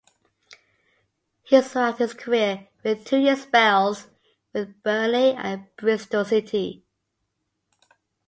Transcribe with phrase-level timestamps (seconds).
[1.43, 4.07] He saw out his career with two year spells
[4.51, 6.83] with Burnley and Bristol City.